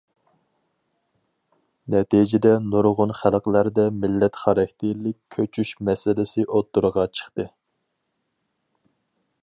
[1.95, 7.47] نەتىجىدە نۇرغۇن خەلقلەردە مىللەت خاراكتېرلىك كۆچۈش مەسىلىسى ئوتتۇرىغا چىقتى.